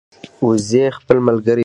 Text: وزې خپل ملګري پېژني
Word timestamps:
وزې 0.47 0.85
خپل 0.97 1.17
ملګري 1.27 1.47
پېژني 1.55 1.59